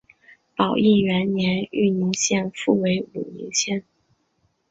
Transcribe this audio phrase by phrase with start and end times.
[0.55, 3.83] 宝应元年豫宁县复为武宁县。